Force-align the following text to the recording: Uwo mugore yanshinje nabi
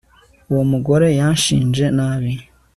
Uwo 0.51 0.63
mugore 0.71 1.07
yanshinje 1.19 1.85
nabi 1.97 2.33